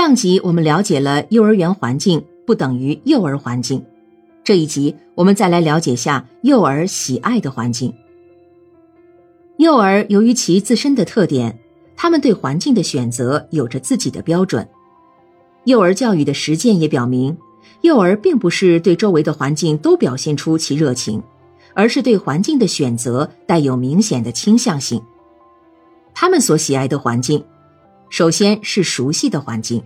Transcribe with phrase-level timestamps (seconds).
[0.00, 3.84] 上集我们了解了幼儿园环境不等于幼儿环境，
[4.42, 7.92] 这一集我们再来了解下幼儿喜爱的环境。
[9.58, 11.58] 幼儿由于其自身的特点，
[11.96, 14.66] 他们对环境的选择有着自己的标准。
[15.64, 17.36] 幼儿教育的实践也表明，
[17.82, 21.22] 幼儿并不是对周围的环境都表现出其热情，
[21.74, 25.02] 而是对环境的选择带有明显的倾向性。
[26.14, 27.44] 他们所喜爱的环境。
[28.10, 29.82] 首先是熟悉的环境。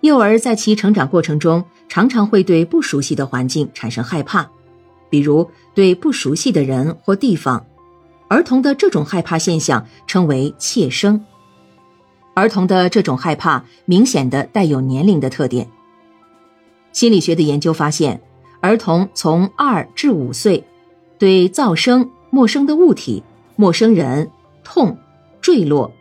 [0.00, 4.46] 幼儿在其成长过程中，常常会对不熟悉的环境产生害怕，
[5.08, 7.64] 比如对不熟悉的人或地方。
[8.28, 11.24] 儿童的这种害怕现象称为怯生。
[12.34, 15.70] 儿童的这种害怕明显的带有年龄的特点。
[16.92, 18.20] 心理学的研究发现，
[18.60, 20.64] 儿童从二至五岁，
[21.18, 23.22] 对噪声、陌生的物体、
[23.56, 24.30] 陌生人、
[24.64, 24.98] 痛、
[25.40, 25.92] 坠落。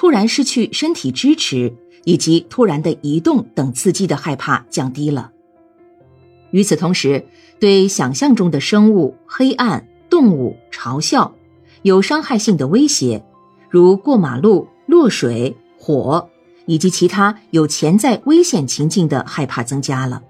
[0.00, 5.30] 突然失去身体支持以及突然的移动等刺激的害怕降低了。
[6.52, 7.26] 与此同时，
[7.58, 11.34] 对想象中的生物、黑暗、动物、嘲笑、
[11.82, 13.22] 有伤害性的威胁，
[13.68, 16.30] 如过马路、落水、火
[16.64, 20.22] 以及其他有潜在危险情境的害怕增加了。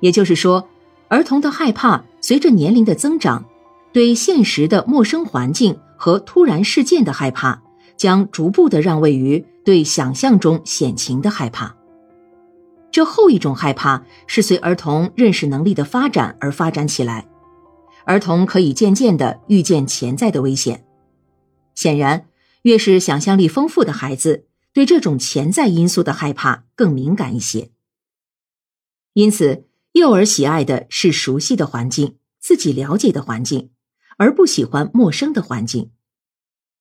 [0.00, 0.68] 也就是说，
[1.08, 3.46] 儿童的害怕随着年龄的增长，
[3.94, 7.62] 对现实的陌生环境和突然事件的害怕。
[7.96, 11.76] 将逐步的让位于对想象中险情的害怕。
[12.90, 17.28] 这后一种害怕是随儿童认识能力的发展而发展起来，
[18.04, 20.86] 儿童可以渐渐的预见潜在的危险。
[21.74, 22.26] 显然，
[22.62, 27.70] 越是想象力丰富的孩子，对这种潜在因素的害怕更敏感一些。
[29.12, 33.70] 因此，幼儿喜爱的是熟悉的环境、自己了解的环境，
[34.16, 35.90] 而不喜欢陌生的环境，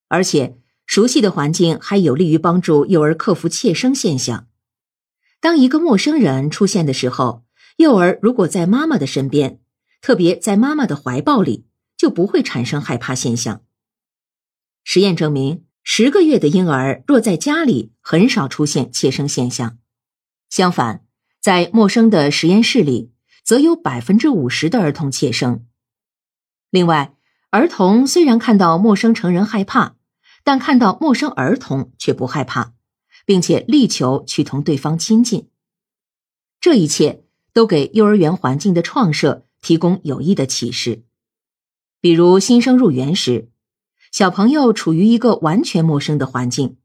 [0.08, 0.60] 而且。
[0.86, 4.48] 熟悉的环境还有利于帮助幼儿克服怯生现象。
[5.40, 7.44] 当一个陌生人出现的时候，
[7.78, 9.60] 幼儿如果在妈妈的身边，
[10.02, 11.66] 特别在妈妈的怀抱里，
[11.98, 13.62] 就不会产生害怕现象。
[14.84, 19.78] 实验证明，十个月的婴儿若在家里，很少出现怯生现象。
[20.50, 21.04] 相反，
[21.42, 23.12] 在陌生的实验室里，
[23.44, 25.66] 则有百分之五十的儿童怯生。
[26.70, 27.16] 另外，
[27.50, 29.95] 儿童虽然看到陌生成人害怕。
[30.46, 32.74] 但看到陌生儿童却不害怕，
[33.26, 35.50] 并且力求去同对方亲近，
[36.62, 41.04] 这一切都给幼儿园环境的创设提供有益的启示。
[42.00, 43.50] 比如新生入园时，
[44.12, 46.78] 小朋友处于一个完全陌生的环境，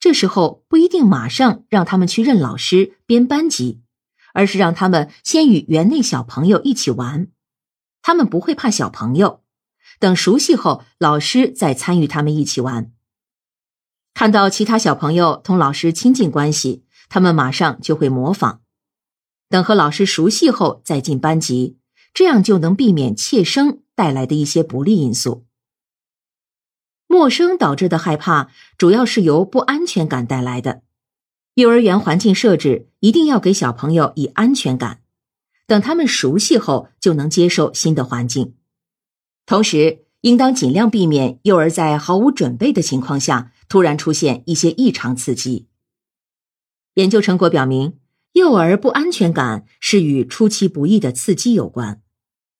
[0.00, 3.82] 这时候不一定马上让他们去认老师、编班级，
[4.32, 7.28] 而是让他们先与园内小朋友一起玩，
[8.00, 9.42] 他们不会怕小朋友。
[10.00, 12.93] 等熟悉后，老师再参与他们一起玩。
[14.14, 18.60] 看到其他小朋友同老师亲近关系，他们马上就会模仿。
[19.48, 21.76] 等和老师熟悉后再进班级，
[22.14, 25.44] 这样就能避免怯生带来的一些不利因素。
[27.08, 28.48] 陌生导致的害怕
[28.78, 30.82] 主要是由不安全感带来的。
[31.54, 35.02] 幼儿园环境设置一定要给小朋友以安全感，
[35.66, 38.54] 等他们熟悉后就能接受新的环境。
[39.44, 45.66] 同时，应当尽量避免幼儿在毫无准备的情况下突然出现一些异常刺激。
[46.94, 47.98] 研究成果表明，
[48.32, 52.02] 幼儿不安全感是与出其不意的刺激有关，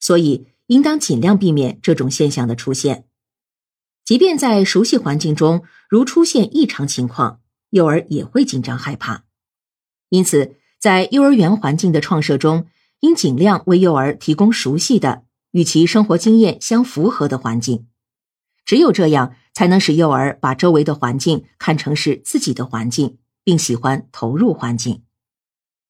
[0.01, 3.07] 所以应当尽量避免这种现象的出现。
[4.05, 7.41] 即便在熟悉环境中，如出现异常情况，
[7.71, 9.25] 幼儿也会紧张害怕。
[10.11, 12.67] 因此，在幼儿园环境的创设中，
[13.01, 15.25] 应尽量为幼儿提供熟悉的。
[15.53, 17.87] 与其生活经验相符合的环境，
[18.65, 25.03] 只有这样，才能使幼儿把周围的环境看成是自己的环境，并喜欢投入环境。